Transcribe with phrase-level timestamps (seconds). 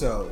[0.00, 0.30] So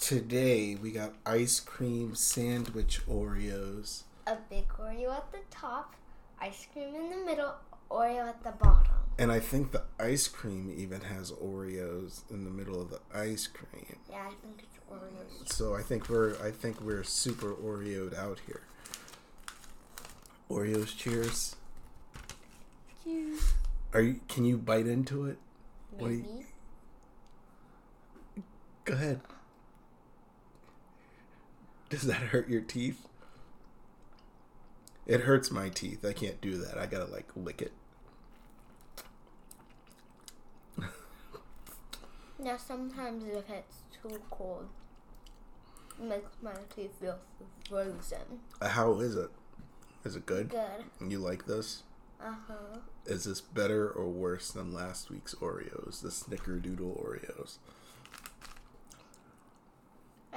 [0.00, 4.02] today we got ice cream sandwich Oreos.
[4.26, 5.94] A big Oreo at the top,
[6.40, 7.54] ice cream in the middle,
[7.92, 8.90] Oreo at the bottom.
[9.20, 13.46] And I think the ice cream even has Oreos in the middle of the ice
[13.46, 14.00] cream.
[14.10, 15.52] Yeah, I think it's Oreos.
[15.52, 18.62] So I think we're I think we're super Oreoed out here.
[20.50, 21.54] Oreos cheers.
[23.04, 23.40] Cheers.
[23.94, 25.38] Are you can you bite into it?
[25.92, 26.47] What do you- Maybe.
[28.88, 29.20] Go ahead.
[31.90, 33.06] Does that hurt your teeth?
[35.06, 36.06] It hurts my teeth.
[36.06, 36.78] I can't do that.
[36.78, 37.72] I gotta like lick it.
[42.38, 44.68] now sometimes if it's too cold,
[46.00, 47.18] it makes my teeth feel
[47.68, 48.40] frozen.
[48.62, 49.28] Uh, How is it?
[50.02, 50.48] Is it good?
[50.48, 51.10] Good.
[51.10, 51.82] You like this?
[52.24, 52.78] Uh huh.
[53.04, 56.00] Is this better or worse than last week's Oreos?
[56.00, 57.58] The Snickerdoodle Oreos.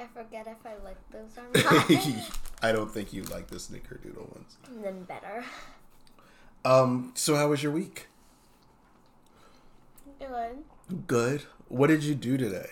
[0.02, 2.32] I forget if I like those or not.
[2.60, 4.56] I don't think you like the Snickerdoodle ones.
[4.82, 5.44] then better.
[6.64, 7.12] Um.
[7.14, 8.08] So how was your week?
[10.18, 10.64] Good.
[11.06, 11.42] Good.
[11.68, 12.70] What did you do today?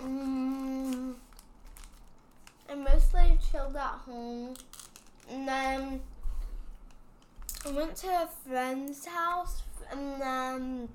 [0.00, 1.14] Mm,
[2.68, 4.54] I mostly chilled at home,
[5.30, 6.00] and then
[7.64, 10.88] I went to a friend's house, and then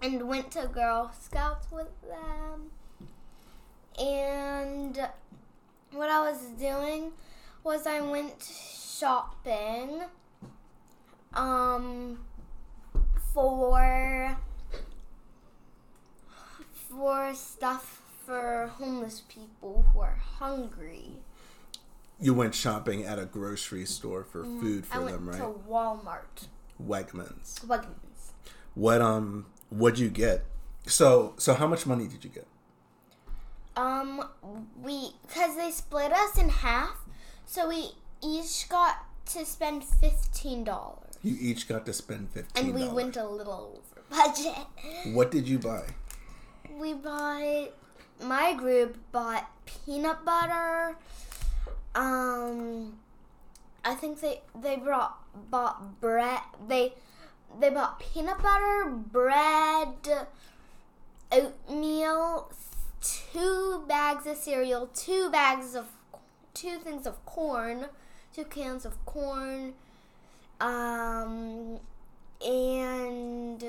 [0.00, 2.70] and went to Girl Scouts with them.
[3.98, 5.08] And
[5.92, 7.12] what I was doing
[7.64, 10.02] was I went shopping,
[11.34, 12.18] um,
[13.32, 14.36] for
[16.88, 21.10] for stuff for homeless people who are hungry.
[22.20, 25.38] You went shopping at a grocery store for food Mm, I for went them, right?
[25.38, 26.46] to Walmart,
[26.82, 27.60] Wegmans.
[27.66, 28.32] Wegmans.
[28.74, 30.44] What um what'd you get?
[30.86, 32.46] So so how much money did you get?
[33.76, 34.26] Um,
[34.82, 36.96] we because they split us in half,
[37.44, 37.90] so we
[38.22, 42.66] each got to spend fifteen dollars, You each got to spend fifteen.
[42.66, 44.66] and we went a little over budget.
[45.14, 45.84] What did you buy?
[46.78, 47.70] We bought
[48.22, 50.96] my group bought peanut butter.
[51.94, 52.98] Um,
[53.84, 55.18] I think they they brought
[55.50, 56.40] bought bread.
[56.66, 56.94] They
[57.60, 60.26] they bought peanut butter, bread,
[61.32, 62.50] oatmeal,
[63.32, 65.86] two bags of cereal, two bags of
[66.54, 67.86] two things of corn,
[68.34, 69.74] two cans of corn,
[70.60, 71.78] um,
[72.44, 73.64] and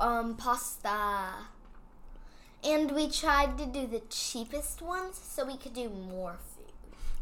[0.00, 1.30] um, pasta.
[2.64, 6.62] And we tried to do the cheapest ones so we could do more food.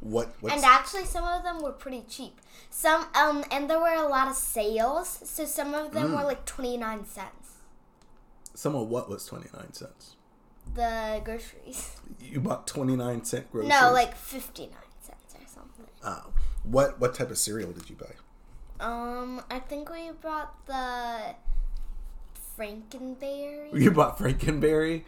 [0.00, 2.40] What And actually, some of them were pretty cheap.
[2.70, 6.44] Some, um, and there were a lot of sales, so some of them were like
[6.46, 7.39] twenty nine cents.
[8.60, 10.16] Some of what was twenty nine cents?
[10.74, 11.96] The groceries.
[12.20, 13.70] You bought twenty nine cent groceries.
[13.70, 15.86] No, like fifty nine cents or something.
[16.04, 16.26] Oh.
[16.64, 18.12] What what type of cereal did you buy?
[18.84, 21.34] Um, I think we bought the
[22.58, 23.72] Frankenberry.
[23.72, 25.04] You bought Frankenberry.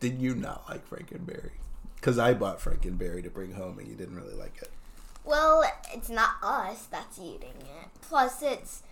[0.00, 1.52] Did you not like Frankenberry?
[1.94, 4.70] Because I bought Frankenberry to bring home, and you didn't really like it.
[5.24, 5.64] Well,
[5.94, 7.88] it's not us that's eating it.
[8.02, 8.82] Plus, it's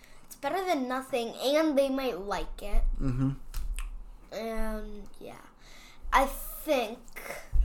[0.41, 2.83] better than nothing, and they might like it.
[3.01, 3.31] Mm-hmm.
[4.31, 5.33] And yeah,
[6.11, 6.99] I think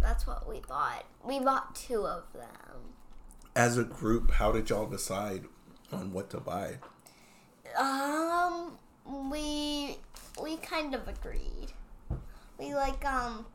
[0.00, 1.04] that's what we bought.
[1.24, 2.94] We bought two of them.
[3.54, 5.44] As a group, how did y'all decide
[5.92, 6.78] on what to buy?
[7.78, 8.72] Um,
[9.30, 9.98] we
[10.42, 11.72] we kind of agreed.
[12.58, 13.46] We like um.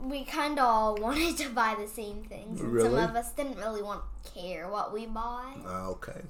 [0.00, 2.60] We kind of all wanted to buy the same things.
[2.60, 2.88] Really?
[2.88, 5.58] Some of us didn't really want to care what we bought.
[5.64, 6.22] Ah, okay.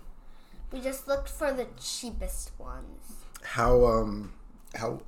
[0.72, 3.12] We just looked for the cheapest ones.
[3.42, 4.32] How um
[4.74, 5.00] how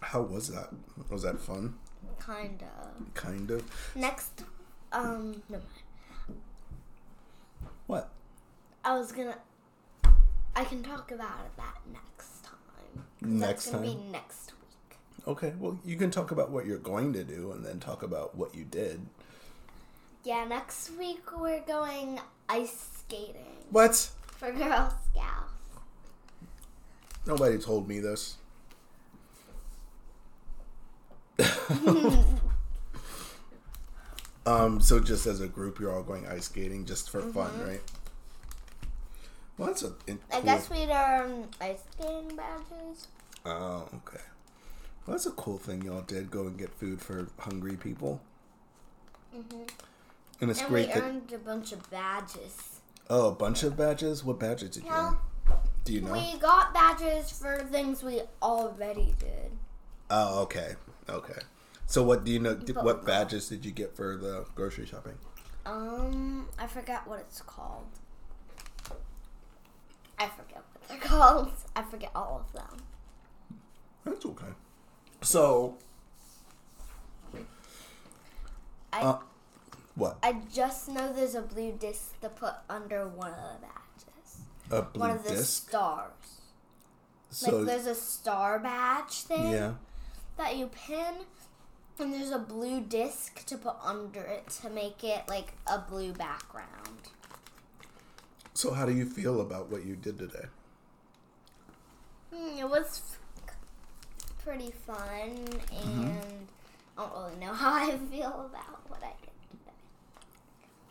[0.00, 0.70] how was that?
[1.08, 1.74] Was that fun?
[2.18, 3.14] Kind of.
[3.14, 3.62] Kind of.
[3.94, 4.44] Next,
[4.92, 6.40] um, no mind.
[7.86, 8.10] What?
[8.84, 9.36] I was gonna.
[10.54, 13.04] I can talk about that next time.
[13.20, 13.96] Next that's gonna time?
[13.96, 14.98] be next week.
[15.26, 15.52] Okay.
[15.58, 18.54] Well, you can talk about what you're going to do, and then talk about what
[18.54, 19.06] you did.
[20.24, 24.10] Yeah, next week we're going ice skating What?
[24.40, 25.52] For Girl Scouts.
[27.26, 28.38] Nobody told me this.
[34.46, 34.80] um.
[34.80, 37.80] So just as a group, you're all going ice skating just for fun, right?
[39.58, 39.92] Well, that's a.
[40.32, 43.08] I guess we'd earn ice skating badges.
[43.44, 44.22] Oh, okay.
[45.06, 46.30] Well, that's a cool thing y'all did.
[46.30, 48.20] Go and get food for hungry people.
[50.40, 51.02] And it's And great we that.
[51.02, 52.69] earned a bunch of badges.
[53.12, 54.24] Oh, a bunch of badges.
[54.24, 54.90] What badges did you?
[54.92, 55.18] Win?
[55.84, 56.12] Do you know?
[56.12, 59.50] We got badges for things we already did.
[60.08, 60.76] Oh, okay,
[61.08, 61.40] okay.
[61.86, 62.54] So what do you know?
[62.54, 65.18] Did, what badges did you get for the grocery shopping?
[65.66, 67.86] Um, I forgot what it's called.
[70.16, 71.50] I forget what they're called.
[71.74, 72.76] I forget all of them.
[74.04, 74.52] That's okay.
[75.22, 75.78] So,
[78.92, 79.18] I uh,
[80.00, 80.18] what?
[80.22, 84.40] I just know there's a blue disc to put under one of the badges.
[84.70, 85.68] A blue one of the disc.
[85.68, 86.40] stars.
[87.30, 89.74] So like there's a star badge thing yeah.
[90.36, 91.14] that you pin,
[91.98, 96.12] and there's a blue disc to put under it to make it like a blue
[96.12, 97.10] background.
[98.54, 100.46] So how do you feel about what you did today?
[102.34, 103.02] Hmm, it was
[103.46, 103.54] f-
[104.44, 106.48] pretty fun, and
[106.96, 109.29] I don't really know how I feel about what I did.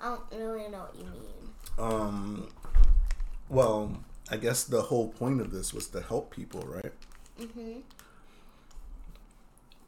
[0.02, 1.50] I don't really know what you mean.
[1.78, 2.50] Um.
[3.50, 6.94] Well, I guess the whole point of this was to help people, right?
[7.40, 7.80] Mm-hmm.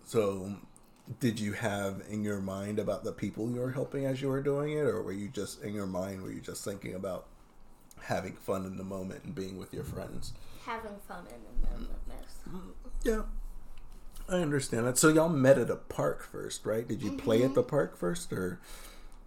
[0.04, 0.56] So,
[1.20, 4.42] did you have in your mind about the people you were helping as you were
[4.42, 7.28] doing it, or were you just in your mind were you just thinking about
[8.02, 10.34] having fun in the moment and being with your friends?
[10.66, 13.06] Having fun in the moment most.
[13.06, 13.22] Yeah,
[14.28, 14.98] I understand that.
[14.98, 16.88] So y'all met at a park first, right?
[16.88, 18.60] Did you play at the park first, or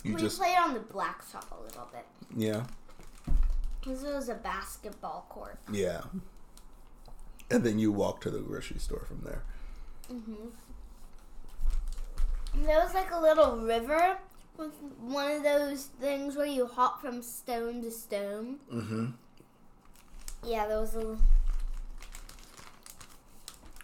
[0.05, 2.07] you we just played on the blacktop a little bit.
[2.37, 2.65] yeah,
[3.81, 5.59] Because it was a basketball court.
[5.73, 6.03] yeah?
[7.51, 9.43] And then you walked to the grocery store from there.
[10.09, 10.49] hmm
[12.55, 14.19] And there was like a little river
[14.57, 18.61] with one of those things where you hop from stone to stone.
[18.73, 19.07] Mm-hmm.
[20.47, 21.17] Yeah, there was a.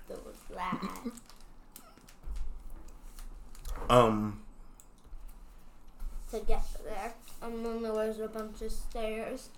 [0.08, 0.81] There was that.
[3.88, 4.40] Um.
[6.32, 7.12] To get there.
[7.43, 9.49] And then there was a bunch of stairs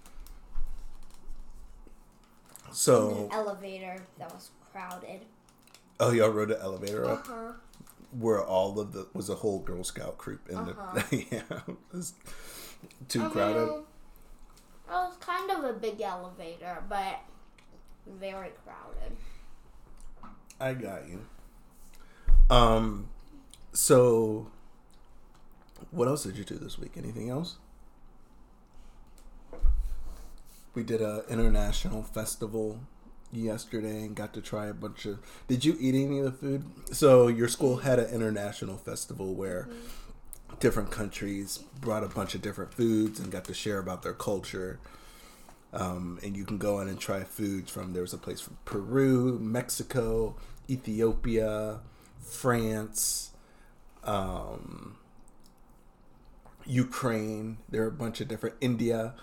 [2.72, 5.20] So, an elevator that was crowded.
[6.00, 7.52] oh, y'all rode an elevator up huh.
[8.18, 11.02] where all of the was a whole Girl Scout troop in Uh-huh.
[11.10, 12.14] the yeah, it was
[13.08, 13.68] too crowded.
[13.68, 13.84] It
[14.94, 17.20] was kind of a big elevator, but
[18.06, 19.16] very crowded.
[20.60, 21.24] I got you.
[22.50, 23.08] Um,
[23.72, 24.48] so
[25.92, 26.92] what else did you do this week?
[26.96, 27.56] Anything else?
[30.74, 32.80] We did a international festival
[33.30, 35.18] yesterday and got to try a bunch of.
[35.46, 36.64] Did you eat any of the food?
[36.92, 39.68] So your school had an international festival where
[40.60, 44.78] different countries brought a bunch of different foods and got to share about their culture.
[45.74, 48.58] Um, and you can go in and try foods from there was a place from
[48.64, 50.36] Peru, Mexico,
[50.68, 51.80] Ethiopia,
[52.20, 53.30] France,
[54.04, 54.96] um,
[56.66, 57.58] Ukraine.
[57.68, 59.14] There are a bunch of different India.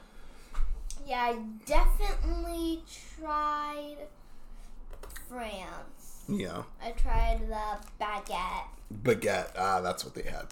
[1.05, 2.83] Yeah, I definitely
[3.17, 3.97] tried
[5.27, 6.23] France.
[6.27, 8.67] Yeah, I tried the baguette.
[9.03, 9.51] baguette.
[9.57, 10.45] Ah, that's what they had.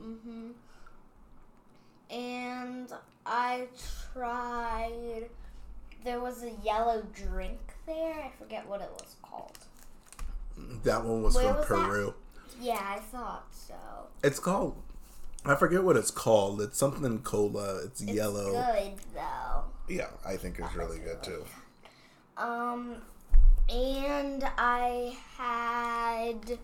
[0.00, 0.50] Mm-hmm.
[2.10, 2.92] And
[3.26, 3.66] I
[4.12, 5.28] tried.
[6.04, 8.14] There was a yellow drink there.
[8.14, 9.58] I forget what it was called.
[10.84, 11.88] That one was Where from was that?
[11.88, 12.14] Peru.
[12.60, 13.74] Yeah, I thought so.
[14.22, 14.76] It's called.
[15.44, 16.60] I forget what it's called.
[16.60, 17.78] It's something cola.
[17.84, 18.52] It's, It's yellow.
[18.52, 19.64] good though.
[19.88, 21.44] Yeah, I think it's really good too.
[22.36, 22.96] Um,
[23.68, 26.58] and I had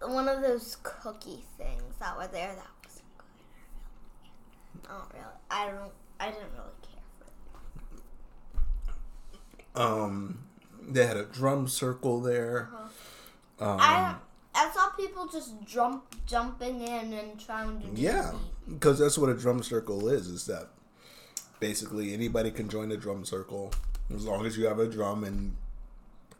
[0.00, 2.54] one of those cookie things that were there.
[2.54, 4.88] That was good.
[4.88, 5.24] I don't really.
[5.50, 5.92] I don't.
[6.20, 7.26] I didn't really care for
[9.76, 9.80] it.
[9.80, 10.38] Um,
[10.88, 12.70] they had a drum circle there.
[13.60, 14.14] Um, I
[14.98, 18.32] people just jump jumping in and trying to Yeah,
[18.68, 20.26] because that's what a drum circle is.
[20.26, 20.68] Is that
[21.60, 23.72] basically anybody can join a drum circle
[24.14, 25.56] as long as you have a drum and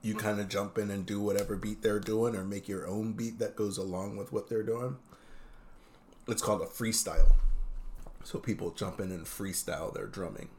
[0.03, 3.13] you kind of jump in and do whatever beat they're doing or make your own
[3.13, 4.97] beat that goes along with what they're doing.
[6.27, 7.33] It's called a freestyle.
[8.23, 10.51] So people jump in and freestyle their drumming.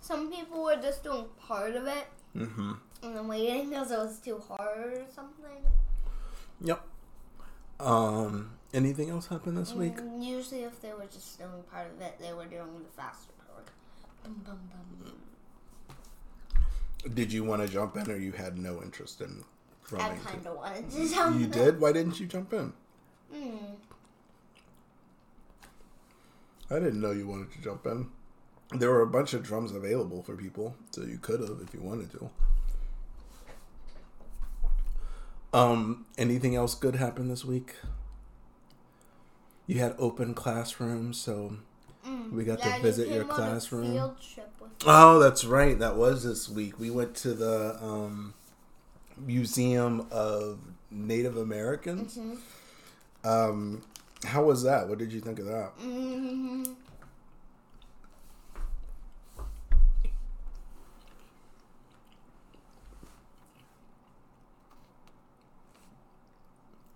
[0.00, 2.72] Some people were just doing part of it Mm-hmm.
[3.02, 5.64] And then waiting because it was too hard or something.
[6.60, 6.84] Yep.
[7.80, 8.52] Um.
[8.74, 9.98] Anything else happen this week?
[9.98, 13.32] And usually, if they were just doing part of it, they were doing the faster
[13.46, 13.68] part.
[14.24, 14.58] Bum, bum,
[15.04, 15.12] bum.
[17.12, 19.44] Did you want to jump in, or you had no interest in
[19.98, 21.38] I kind of wanted to jump.
[21.38, 21.50] You in.
[21.50, 21.80] did.
[21.80, 22.72] Why didn't you jump in?
[23.32, 23.56] Hmm.
[26.70, 28.08] I didn't know you wanted to jump in.
[28.74, 31.80] There were a bunch of drums available for people, so you could have if you
[31.80, 32.30] wanted to.
[35.52, 37.74] Um, anything else good happened this week?
[39.66, 41.56] You had open classrooms, so
[42.06, 42.32] Mm.
[42.32, 43.92] We got to Yeah, you visit your on a classroom.
[43.92, 44.70] Field trip with.
[44.84, 45.78] Oh, that's right.
[45.78, 46.76] That was this week.
[46.80, 48.34] We went to the um,
[49.16, 50.58] Museum of
[50.90, 52.18] Native Americans.
[52.18, 52.38] Mhm.
[53.24, 53.82] Um,
[54.24, 54.88] how was that?
[54.88, 55.72] What did you think of that?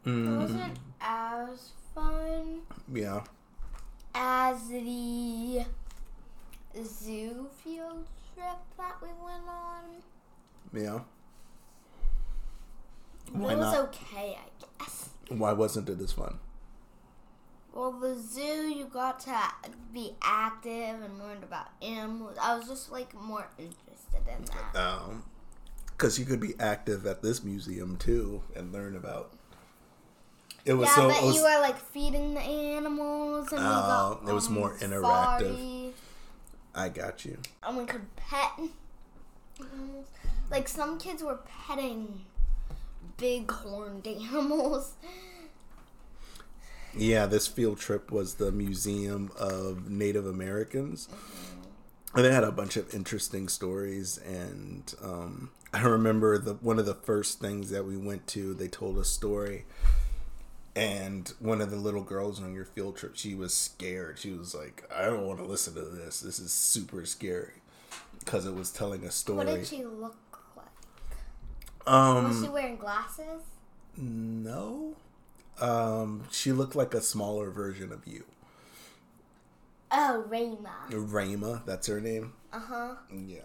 [0.07, 2.61] It wasn't as fun
[2.95, 3.23] yeah.
[4.15, 5.65] as the
[6.85, 9.83] zoo field trip that we went on.
[10.73, 11.01] Yeah.
[13.33, 13.79] Why it was not?
[13.89, 15.09] okay, I guess.
[15.29, 16.39] Why wasn't it as fun?
[17.75, 19.37] Well, the zoo, you got to
[19.93, 22.39] be active and learn about animals.
[22.41, 24.81] I was just like more interested in that.
[24.81, 25.25] Um,
[25.89, 29.33] because you could be active at this museum too and learn about.
[30.67, 31.09] It was yeah, so.
[31.09, 34.55] but was, you were like feeding the animals, and we got Oh, it was um,
[34.55, 35.39] more interactive.
[35.41, 35.95] safari,
[36.75, 37.39] I got you.
[37.63, 38.51] and we could pet.
[39.61, 40.07] animals.
[40.51, 42.21] Like some kids were petting
[43.17, 44.95] big horned animals.
[46.97, 51.09] Yeah, this field trip was the Museum of Native Americans.
[52.15, 56.87] And they had a bunch of interesting stories, and um, I remember the one of
[56.87, 58.55] the first things that we went to.
[58.55, 59.67] They told a story,
[60.76, 64.18] and one of the little girls on your field trip, she was scared.
[64.18, 66.21] She was like, "I don't want to listen to this.
[66.21, 67.54] This is super scary,"
[68.21, 69.38] because it was telling a story.
[69.38, 70.16] What did she look
[70.54, 70.66] like?
[71.92, 73.42] um, Was she wearing glasses?
[73.97, 74.95] no,
[75.61, 78.25] um, she looked like a smaller version of you.
[79.90, 80.90] Oh, Rayma.
[80.90, 82.35] Rayma, that's her name.
[82.52, 82.95] Uh huh.
[83.11, 83.38] Yeah.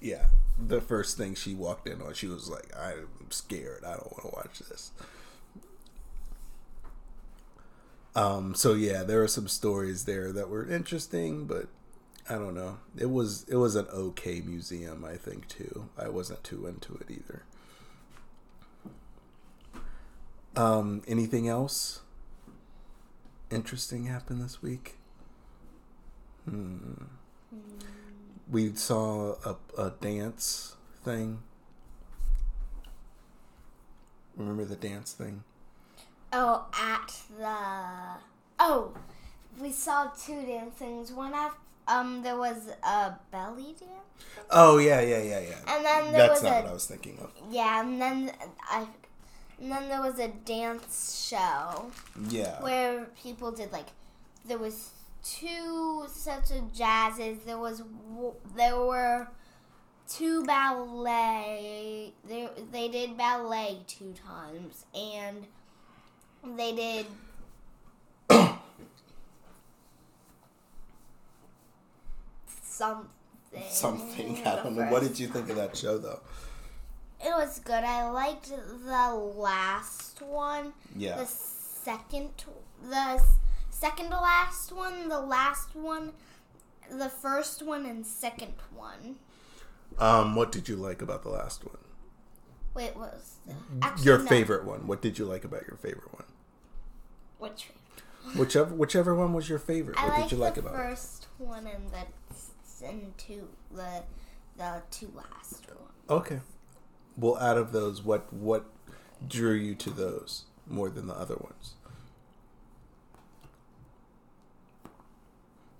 [0.00, 0.26] Yeah.
[0.58, 3.84] The first thing she walked in on, she was like, I'm scared.
[3.84, 4.90] I don't want to watch this.
[8.16, 11.66] Um, so yeah, there are some stories there that were interesting, but
[12.28, 12.78] I don't know.
[12.96, 15.88] It was it was an okay museum, I think too.
[15.98, 17.42] I wasn't too into it either.
[20.56, 22.02] Um, anything else
[23.50, 24.94] interesting happened this week?
[26.48, 27.06] Hmm
[28.50, 31.42] we saw a, a dance thing.
[34.36, 35.44] Remember the dance thing?
[36.36, 38.20] Oh, at the
[38.58, 38.92] oh,
[39.60, 41.12] we saw two dancings.
[41.12, 45.58] One after um, there was a belly dance, Oh yeah, yeah, yeah, yeah.
[45.68, 47.30] and then there That's was not a what I was thinking of.
[47.50, 48.32] yeah, and then
[48.68, 48.86] I,
[49.60, 51.90] and then there was a dance show
[52.28, 52.60] Yeah.
[52.62, 53.88] where people did like
[54.46, 54.90] there was
[55.22, 57.44] two sets of jazzes.
[57.44, 57.82] There was
[58.56, 59.28] there were
[60.08, 62.12] two ballet.
[62.26, 65.46] They they did ballet two times, and
[66.56, 67.06] they did.
[72.62, 73.08] Something.
[73.68, 74.42] Something.
[74.46, 74.84] I don't know.
[74.86, 76.20] What did you think of that show though?
[77.24, 77.84] It was good.
[77.84, 80.72] I liked the last one.
[80.96, 81.16] Yeah.
[81.16, 82.30] The second,
[82.82, 83.22] the
[83.70, 86.12] second to last one, the last one,
[86.90, 89.16] the first one, and second one.
[89.98, 91.78] Um, what did you like about the last one?
[92.74, 94.26] Wait, what was the, actually, your no.
[94.26, 94.86] favorite one.
[94.86, 96.24] What did you like about your favorite one?
[97.44, 97.68] Which
[98.36, 99.98] Whichever whichever one was your favorite.
[99.98, 100.76] I What did you like about it?
[100.76, 104.02] first one and the and two the
[104.56, 105.80] the two last ones.
[106.08, 106.40] Okay.
[107.16, 108.64] Well, out of those, what what
[109.26, 111.74] drew you to those more than the other ones?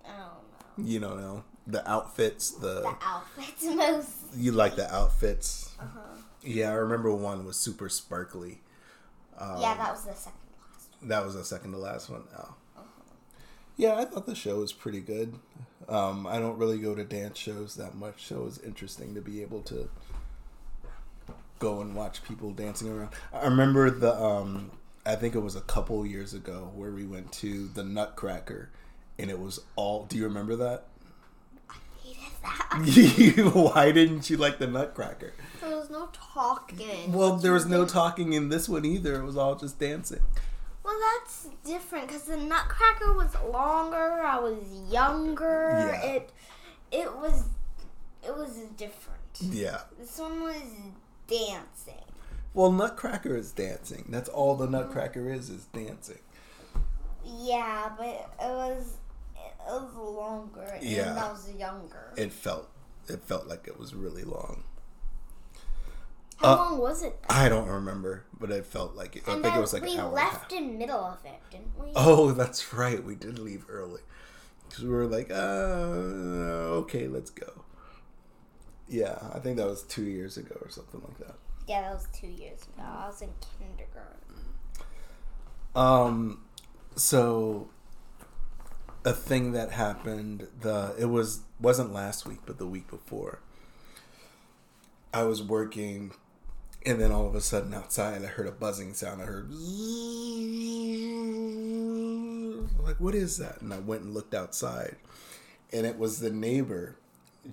[0.04, 0.90] I don't know.
[0.92, 2.50] You don't know the outfits.
[2.50, 4.08] The, The outfits most.
[4.36, 5.74] you like the outfits.
[5.80, 6.00] Uh-huh.
[6.42, 8.60] Yeah, I remember one was super sparkly.
[9.38, 10.38] Um, yeah, that was the second.
[11.04, 12.24] That was the second to last one.
[12.36, 12.54] Oh.
[13.76, 15.34] Yeah, I thought the show was pretty good.
[15.88, 19.20] Um, I don't really go to dance shows that much, so it was interesting to
[19.20, 19.88] be able to
[21.58, 23.10] go and watch people dancing around.
[23.32, 24.70] I remember the, um,
[25.04, 28.70] I think it was a couple years ago where we went to the Nutcracker,
[29.18, 30.04] and it was all.
[30.06, 30.84] Do you remember that?
[32.02, 33.52] Hated that.
[33.54, 35.34] Why didn't you like the Nutcracker?
[35.60, 37.12] There was no talking.
[37.12, 39.16] Well, there was no talking in this one either.
[39.20, 40.20] It was all just dancing.
[40.94, 43.96] Well, that's different because the Nutcracker was longer.
[44.22, 44.58] I was
[44.88, 45.90] younger.
[45.92, 46.02] Yeah.
[46.12, 46.30] It
[46.92, 47.44] it was
[48.24, 49.20] it was different.
[49.40, 49.80] Yeah.
[49.98, 50.62] This one was
[51.26, 52.04] dancing.
[52.52, 54.06] Well, Nutcracker is dancing.
[54.08, 56.20] That's all the Nutcracker is is dancing.
[57.24, 58.98] Yeah, but it was
[59.36, 61.10] it was longer Yeah.
[61.10, 62.12] and I was younger.
[62.16, 62.68] It felt
[63.08, 64.62] it felt like it was really long.
[66.36, 67.18] How Uh, long was it?
[67.28, 69.24] I don't remember, but it felt like it.
[69.26, 70.12] I and think it was like we an hour.
[70.12, 71.92] left in middle of it, didn't we?
[71.96, 73.02] Oh, that's right.
[73.02, 74.02] We did leave early
[74.68, 75.34] because we were like, uh,
[76.82, 77.64] okay, let's go.
[78.88, 81.36] Yeah, I think that was two years ago or something like that.
[81.66, 82.82] Yeah, that was two years ago.
[82.86, 84.54] I was in kindergarten.
[85.74, 86.40] Um,
[86.96, 87.68] so
[89.04, 93.40] a thing that happened the it was wasn't last week, but the week before.
[95.12, 96.12] I was working,
[96.86, 99.22] and then all of a sudden outside, I heard a buzzing sound.
[99.22, 99.50] I heard
[102.82, 103.60] like, what is that?
[103.60, 104.96] And I went and looked outside,
[105.72, 106.96] and it was the neighbor.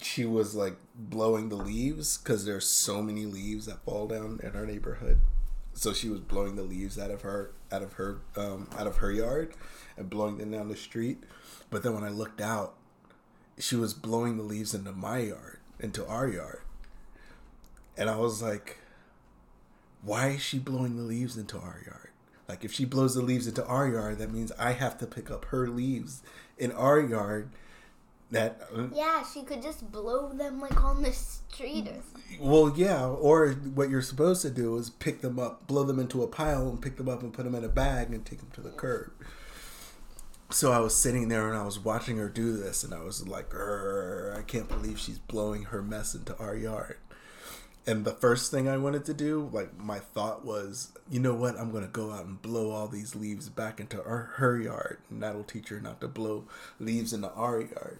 [0.01, 4.55] She was like blowing the leaves because there's so many leaves that fall down in
[4.55, 5.19] our neighborhood
[5.73, 8.97] so she was blowing the leaves out of her out of her um, out of
[8.97, 9.53] her yard
[9.97, 11.23] and blowing them down the street
[11.69, 12.73] but then when i looked out
[13.57, 16.61] she was blowing the leaves into my yard into our yard
[17.97, 18.77] and i was like
[20.03, 22.09] why is she blowing the leaves into our yard
[22.47, 25.29] like if she blows the leaves into our yard that means i have to pick
[25.31, 26.21] up her leaves
[26.57, 27.49] in our yard
[28.31, 32.37] that uh, Yeah, she could just blow them like on the street or something.
[32.39, 36.23] Well, yeah, or what you're supposed to do is pick them up, blow them into
[36.23, 38.49] a pile, and pick them up and put them in a bag and take them
[38.53, 39.11] to the curb.
[40.49, 43.27] So I was sitting there and I was watching her do this, and I was
[43.27, 46.97] like, I can't believe she's blowing her mess into our yard.
[47.87, 51.57] And the first thing I wanted to do, like my thought was, you know what?
[51.57, 55.21] I'm gonna go out and blow all these leaves back into our, her yard, and
[55.23, 56.45] that'll teach her not to blow
[56.79, 57.99] leaves into our yard.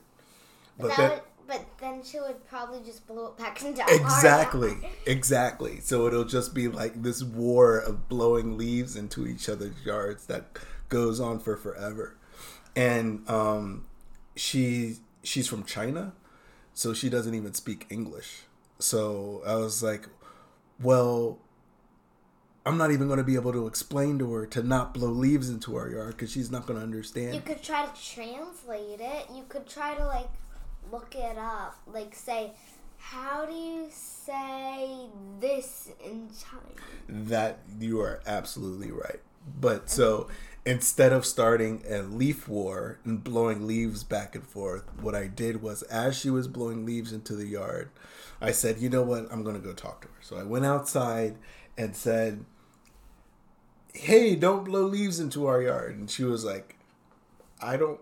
[0.77, 3.81] But, But that then, would, but then she would probably just blow it back into
[3.81, 4.01] our yard.
[4.01, 4.77] exactly.
[5.05, 5.79] Exactly.
[5.81, 10.59] So it'll just be like this war of blowing leaves into each other's yards that
[10.89, 12.17] goes on for forever.
[12.75, 13.85] And um,
[14.35, 16.13] she she's from China,
[16.73, 18.43] so she doesn't even speak English.
[18.81, 20.07] So I was like,
[20.81, 21.39] well,
[22.65, 25.49] I'm not even going to be able to explain to her to not blow leaves
[25.49, 27.34] into our yard because she's not going to understand.
[27.34, 29.27] You could try to translate it.
[29.34, 30.29] You could try to like
[30.91, 31.77] look it up.
[31.88, 32.53] Like say,
[32.97, 35.08] how do you say
[35.39, 37.29] this in Chinese?
[37.29, 39.21] That you are absolutely right.
[39.60, 40.27] But so
[40.65, 45.63] instead of starting a leaf war and blowing leaves back and forth, what I did
[45.63, 47.89] was as she was blowing leaves into the yard,
[48.41, 50.13] I said, you know what, I'm going to go talk to her.
[50.21, 51.36] So I went outside
[51.77, 52.43] and said,
[53.93, 55.97] hey, don't blow leaves into our yard.
[55.97, 56.75] And she was like,
[57.62, 57.99] I don't.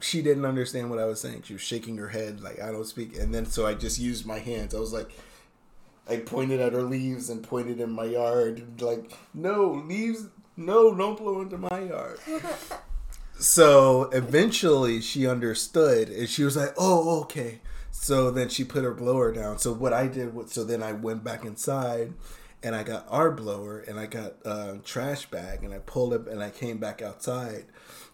[0.00, 1.42] She didn't understand what I was saying.
[1.42, 3.16] She was shaking her head like I don't speak.
[3.16, 4.74] And then so I just used my hands.
[4.74, 5.10] I was like,
[6.08, 11.16] I pointed at her leaves and pointed in my yard, like, no leaves, no, don't
[11.16, 12.18] blow into my yard.
[13.38, 17.60] so eventually, she understood, and she was like, "Oh, okay."
[18.02, 19.58] So then she put her blower down.
[19.58, 22.14] So what I did was, so then I went back inside,
[22.60, 26.26] and I got our blower, and I got a trash bag, and I pulled it,
[26.26, 27.66] and I came back outside,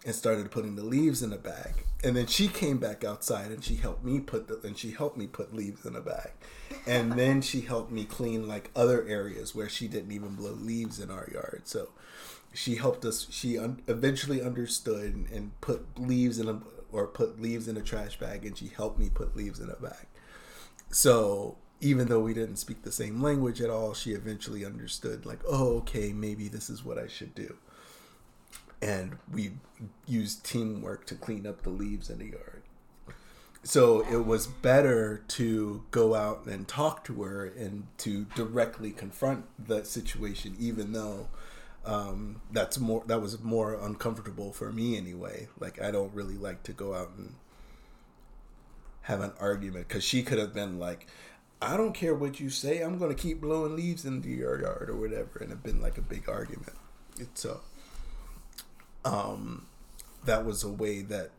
[0.05, 1.73] and started putting the leaves in the bag.
[2.05, 5.17] And then she came back outside, and she helped me put the, and she helped
[5.17, 6.33] me put leaves in a bag
[6.87, 11.01] and then she helped me clean like other areas where she didn't even blow leaves
[11.01, 11.89] in our yard so
[12.53, 16.61] she helped us she un- eventually understood and, and put leaves in a
[16.93, 19.77] or put leaves in a trash bag and she helped me put leaves in a
[19.77, 20.07] bag.
[20.91, 25.39] So even though we didn't speak the same language at all she eventually understood like
[25.47, 27.57] oh okay maybe this is what i should do.
[28.81, 29.53] And we
[30.07, 32.63] used teamwork to clean up the leaves in the yard.
[33.65, 39.45] So it was better to go out and talk to her and to directly confront
[39.59, 41.29] the situation even though
[41.85, 46.63] um, that's more that was more uncomfortable for me anyway like i don't really like
[46.65, 47.35] to go out and
[49.03, 51.07] have an argument because she could have been like
[51.63, 54.91] i don't care what you say i'm going to keep blowing leaves into your yard
[54.91, 56.75] or whatever and it been like a big argument
[57.19, 57.61] it's so
[59.05, 59.67] um
[60.25, 61.31] that was a way that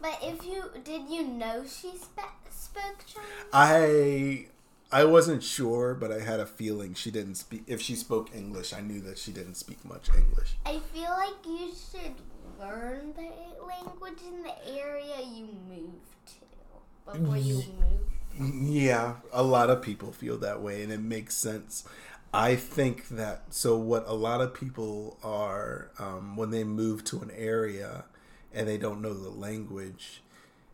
[0.00, 3.50] But if you did, you know she spe- spoke Chinese.
[3.52, 4.46] I
[4.92, 7.64] I wasn't sure, but I had a feeling she didn't speak.
[7.66, 10.56] If she spoke English, I knew that she didn't speak much English.
[10.64, 12.14] I feel like you should
[12.60, 18.68] learn the language in the area you move to before you move.
[18.68, 21.84] Yeah, a lot of people feel that way, and it makes sense.
[22.32, 23.76] I think that so.
[23.76, 28.04] What a lot of people are um, when they move to an area
[28.52, 30.22] and they don't know the language,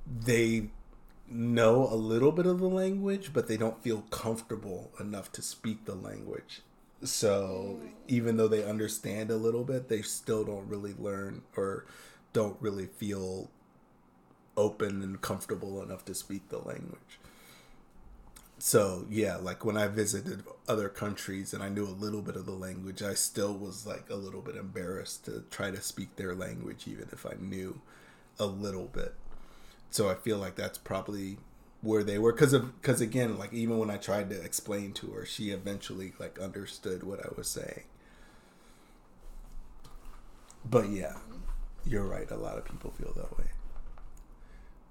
[0.07, 0.70] they
[1.30, 5.84] know a little bit of the language, but they don't feel comfortable enough to speak
[5.84, 6.62] the language.
[7.02, 11.86] So even though they understand a little bit, they still don't really learn or
[12.32, 13.50] don't really feel
[14.56, 17.18] open and comfortable enough to speak the language.
[18.58, 22.44] so yeah, like when I visited other countries and I knew a little bit of
[22.44, 26.34] the language, I still was like a little bit embarrassed to try to speak their
[26.34, 27.80] language, even if I knew
[28.38, 29.14] a little bit.
[29.90, 31.38] So I feel like that's probably
[31.83, 35.09] where they were because of because again, like even when I tried to explain to
[35.12, 37.85] her, she eventually like understood what I was saying.
[40.64, 41.16] But yeah,
[41.85, 42.31] you're right.
[42.31, 43.46] A lot of people feel that way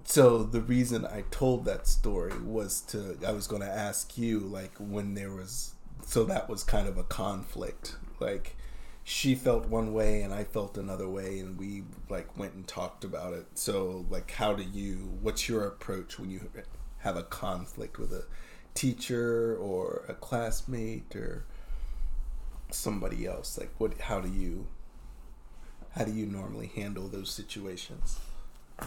[0.03, 4.39] so the reason I told that story was to I was going to ask you
[4.39, 8.55] like when there was so that was kind of a conflict like
[9.03, 13.03] she felt one way and I felt another way and we like went and talked
[13.03, 16.49] about it so like how do you what's your approach when you
[16.99, 18.25] have a conflict with a
[18.75, 21.45] teacher or a classmate or
[22.71, 24.67] somebody else like what how do you
[25.95, 28.19] how do you normally handle those situations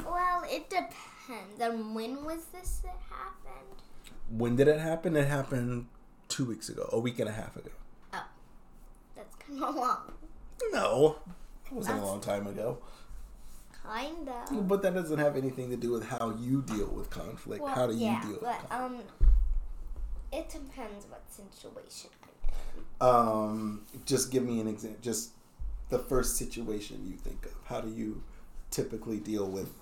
[0.07, 1.61] well, it depends.
[1.61, 3.83] And when was this that happened?
[4.31, 5.17] When did it happen?
[5.17, 5.87] It happened
[6.29, 7.71] two weeks ago, a week and a half ago.
[8.15, 8.25] Oh,
[9.15, 9.42] that's kind of long.
[10.73, 11.17] No,
[11.67, 12.79] it wasn't that's a long time ago.
[13.85, 14.69] Kind of.
[14.69, 17.63] But that doesn't have anything to do with how you deal with conflict.
[17.63, 19.11] Well, how do yeah, you deal but, with conflict?
[19.21, 19.29] Um,
[20.31, 23.15] it depends what situation I'm in.
[23.15, 25.01] Um, just give me an example.
[25.03, 25.31] Just
[25.91, 27.53] the first situation you think of.
[27.65, 28.23] How do you
[28.71, 29.75] typically deal with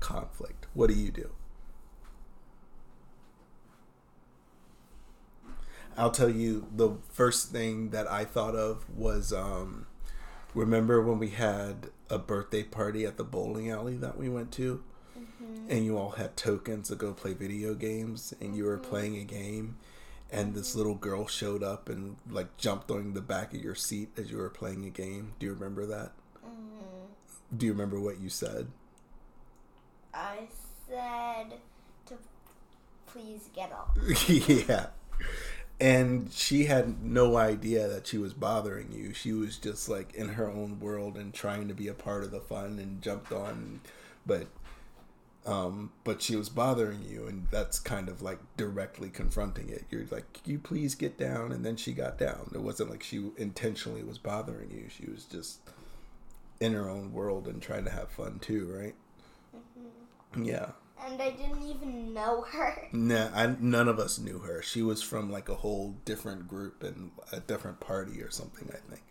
[0.00, 0.66] conflict?
[0.74, 1.30] What do you do?
[5.98, 9.86] I'll tell you the first thing that I thought of was um,
[10.54, 14.82] remember when we had a birthday party at the bowling alley that we went to?
[15.18, 15.70] Mm-hmm.
[15.70, 18.90] And you all had tokens to go play video games, and you were mm-hmm.
[18.90, 19.76] playing a game,
[20.30, 24.10] and this little girl showed up and like jumped on the back of your seat
[24.16, 25.32] as you were playing a game.
[25.40, 26.12] Do you remember that?
[26.46, 27.56] Mm-hmm.
[27.56, 28.68] Do you remember what you said?
[30.14, 30.48] I
[30.88, 31.54] said
[32.06, 32.14] to
[33.06, 33.96] please get off.
[34.28, 34.86] yeah.
[35.80, 39.14] And she had no idea that she was bothering you.
[39.14, 42.32] She was just like in her own world and trying to be a part of
[42.32, 43.80] the fun and jumped on
[44.26, 44.46] but
[45.46, 49.84] um but she was bothering you and that's kind of like directly confronting it.
[49.90, 52.50] You're like, "Can you please get down?" and then she got down.
[52.54, 54.86] It wasn't like she intentionally was bothering you.
[54.88, 55.60] She was just
[56.60, 58.94] in her own world and trying to have fun too, right?
[60.36, 60.70] Yeah.
[61.08, 62.88] And I didn't even know her.
[62.92, 64.60] Nah, I, none of us knew her.
[64.62, 68.78] She was from like a whole different group and a different party or something, I
[68.90, 69.02] think.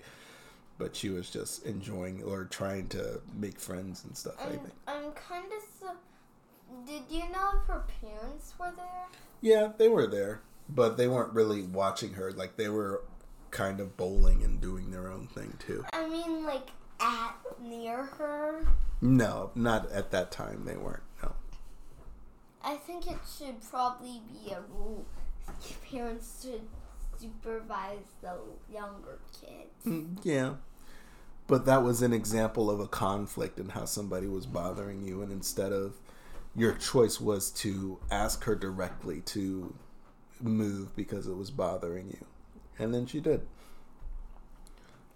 [0.77, 4.35] But she was just enjoying or trying to make friends and stuff.
[4.39, 4.73] I'm, I think.
[4.87, 5.63] I'm kind of.
[5.79, 9.07] Su- Did you know if her parents were there?
[9.41, 12.31] Yeah, they were there, but they weren't really watching her.
[12.31, 13.03] Like they were
[13.49, 15.83] kind of bowling and doing their own thing too.
[15.93, 16.67] I mean, like
[16.99, 18.67] at near her.
[19.01, 20.65] No, not at that time.
[20.65, 21.01] They weren't.
[22.63, 25.05] I think it should probably be a rule.
[25.91, 26.61] Parents should
[27.19, 28.35] supervise the
[28.71, 29.85] younger kids.
[29.85, 30.53] Mm, yeah.
[31.47, 35.31] But that was an example of a conflict and how somebody was bothering you, and
[35.31, 35.95] instead of
[36.55, 39.73] your choice was to ask her directly to
[40.41, 42.25] move because it was bothering you,
[42.77, 43.47] and then she did.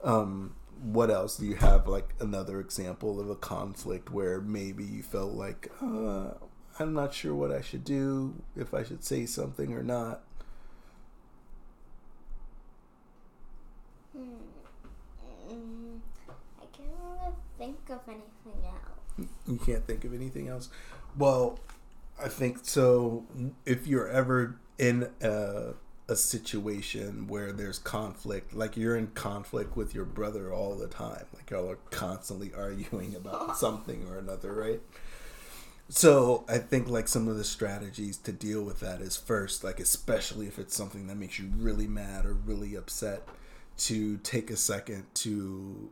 [0.04, 1.88] Um, what else do you have?
[1.88, 6.32] Like another example of a conflict where maybe you felt like, uh,
[6.82, 10.22] I'm not sure what I should do, if I should say something or not.
[14.16, 14.34] Hmm.
[16.60, 19.28] I can't really think of anything else.
[19.48, 20.70] You can't think of anything else?
[21.18, 21.60] Well,
[22.22, 23.26] I think so.
[23.66, 25.74] If you're ever in a,
[26.08, 31.26] a situation where there's conflict, like you're in conflict with your brother all the time,
[31.36, 34.82] like y'all are constantly arguing about something or another, right?
[35.92, 39.78] So I think like some of the strategies to deal with that is first, like
[39.82, 43.28] especially if it's something that makes you really mad or really upset,
[43.80, 45.90] to take a second to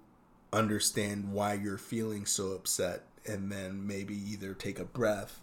[0.54, 5.42] understand why you're feeling so upset and then maybe either take a breath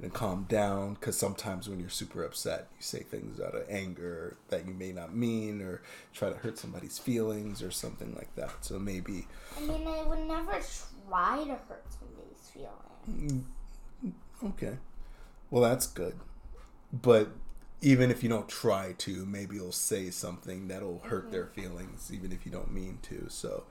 [0.00, 4.36] and calm down because sometimes when you're super upset you say things out of anger
[4.50, 8.64] that you may not mean or try to hurt somebody's feelings or something like that.
[8.64, 10.60] So maybe i mean i would never
[11.08, 13.32] try to hurt somebody's feelings.
[13.32, 13.44] Mm,
[14.44, 14.78] Okay.
[15.50, 16.16] Well, that's good.
[16.92, 17.30] But
[17.80, 21.32] even if you don't try to, maybe you'll say something that'll hurt mm-hmm.
[21.32, 23.26] their feelings, even if you don't mean to.
[23.28, 23.64] So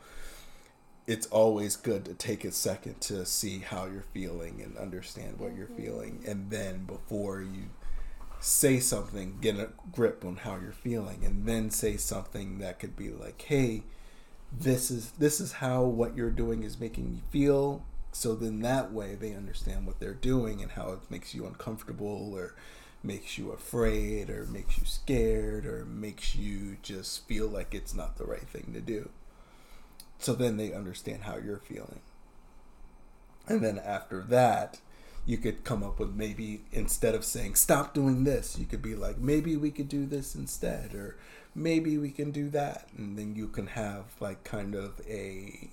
[1.07, 5.49] it's always good to take a second to see how you're feeling and understand what
[5.49, 5.59] mm-hmm.
[5.59, 6.23] you're feeling.
[6.27, 7.69] And then before you
[8.39, 11.23] say something, get a grip on how you're feeling.
[11.25, 13.83] And then say something that could be like, hey,
[14.51, 17.83] this is this is how what you're doing is making me feel
[18.15, 22.33] so then that way they understand what they're doing and how it makes you uncomfortable
[22.33, 22.55] or
[23.03, 28.15] makes you afraid or makes you scared or makes you just feel like it's not
[28.15, 29.09] the right thing to do.
[30.17, 31.99] So then they understand how you're feeling.
[33.49, 34.79] And then after that,
[35.25, 38.95] you could come up with maybe instead of saying stop doing this, you could be
[38.95, 41.17] like maybe we could do this instead or
[41.53, 45.69] maybe we can do that and then you can have like kind of a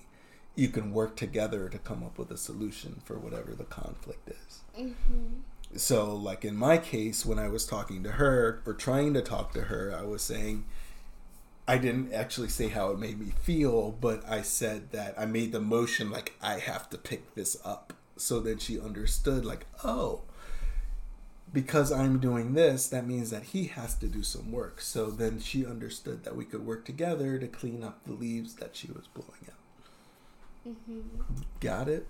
[0.55, 4.59] you can work together to come up with a solution for whatever the conflict is.
[4.77, 5.39] Mm-hmm.
[5.75, 9.53] So, like in my case, when I was talking to her or trying to talk
[9.53, 10.65] to her, I was saying,
[11.67, 15.51] I didn't actually say how it made me feel, but I said that I made
[15.51, 17.93] the motion like I have to pick this up.
[18.17, 20.21] So then she understood, like, oh,
[21.51, 24.81] because I'm doing this, that means that he has to do some work.
[24.81, 28.75] So then she understood that we could work together to clean up the leaves that
[28.75, 29.62] she was blowing out.
[30.67, 31.01] Mm-hmm.
[31.59, 32.07] Got it?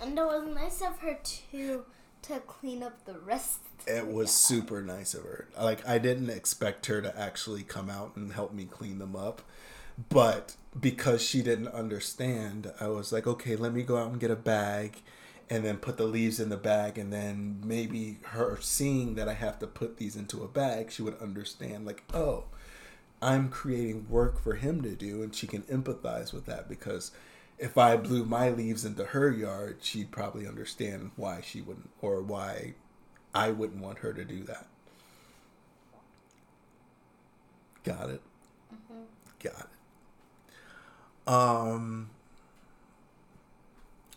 [0.00, 1.84] And it was nice of her to
[2.22, 3.60] to clean up the rest.
[3.86, 5.48] It was super nice of her.
[5.60, 9.42] Like I didn't expect her to actually come out and help me clean them up,
[10.08, 14.30] but because she didn't understand, I was like, okay, let me go out and get
[14.30, 15.00] a bag
[15.48, 19.34] and then put the leaves in the bag and then maybe her seeing that I
[19.34, 22.44] have to put these into a bag, she would understand like, "Oh,
[23.20, 27.10] I'm creating work for him to do," and she can empathize with that because
[27.60, 32.22] if I blew my leaves into her yard, she'd probably understand why she wouldn't or
[32.22, 32.74] why
[33.34, 34.66] I wouldn't want her to do that.
[37.84, 38.22] Got it.
[38.74, 39.02] Mm-hmm.
[39.42, 39.68] Got
[41.26, 41.32] it.
[41.32, 42.10] Um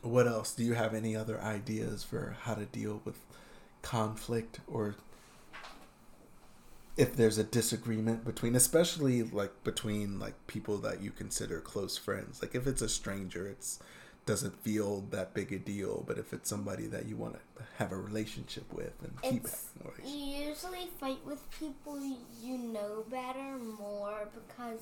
[0.02, 0.54] what else?
[0.54, 3.18] Do you have any other ideas for how to deal with
[3.82, 4.96] conflict or
[6.96, 12.42] if there's a disagreement between especially like between like people that you consider close friends.
[12.42, 13.80] Like if it's a stranger it's
[14.26, 17.92] doesn't feel that big a deal but if it's somebody that you want to have
[17.92, 19.46] a relationship with and keep
[19.84, 22.00] having you usually fight with people
[22.42, 24.80] you know better more because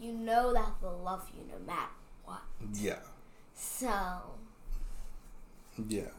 [0.00, 1.90] you know that they'll love you no matter
[2.24, 2.42] what.
[2.74, 2.98] Yeah.
[3.54, 4.20] So.
[5.88, 6.10] Yeah.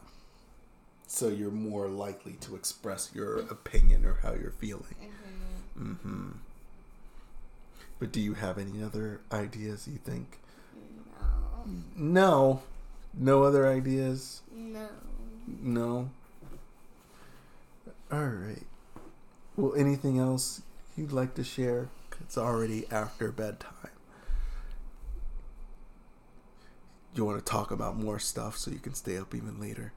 [1.06, 4.96] So you're more likely to express your opinion or how you're feeling.
[5.00, 5.27] Mm-hmm.
[5.78, 6.30] Mm-hmm.
[8.00, 10.38] but do you have any other ideas you think?
[11.66, 11.72] No.
[11.96, 12.62] No.
[13.14, 14.42] No other ideas?
[14.52, 14.88] No.
[15.62, 16.10] No?
[18.10, 18.64] All right
[19.58, 20.62] well anything else
[20.96, 21.88] you'd like to share?
[22.20, 23.72] It's already after bedtime.
[27.14, 29.92] You want to talk about more stuff so you can stay up even later.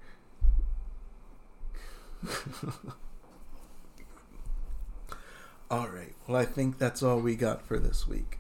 [5.72, 6.14] all right.
[6.28, 8.40] Well, I think that's all we got for this week.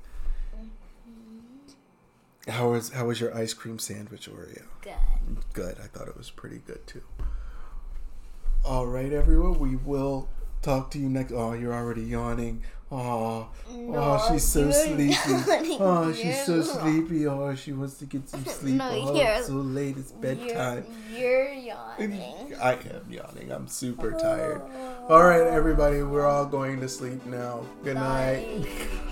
[0.54, 2.52] Mm-hmm.
[2.52, 4.64] How was how was your ice cream sandwich, Oreo?
[4.82, 4.94] Good.
[5.54, 5.78] Good.
[5.80, 7.04] I thought it was pretty good too.
[8.66, 9.60] All right, everyone.
[9.60, 10.28] We will
[10.62, 11.32] talk to you next.
[11.32, 12.64] Oh, you're already yawning.
[12.94, 15.16] Oh, no, oh, she's so sleepy.
[15.80, 17.26] Oh, she's so sleepy.
[17.26, 18.76] Oh, she wants to get some sleep.
[18.76, 19.96] No, oh, it's so late.
[19.98, 20.86] It's bedtime.
[21.10, 22.54] You're, you're yawning.
[22.62, 23.50] I am yawning.
[23.50, 24.62] I'm super tired.
[25.08, 26.04] All right, everybody.
[26.04, 27.64] We're all going to sleep now.
[27.84, 28.46] Good Bye.
[28.60, 28.68] night.